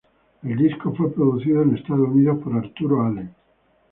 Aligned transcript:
El 0.41 0.57
disco 0.57 0.95
fue 0.95 1.11
producido 1.13 1.61
en 1.61 1.75
Estados 1.75 2.09
Unidos 2.09 2.39
por 2.43 2.57
Arturo 2.57 3.05
Allen. 3.05 3.31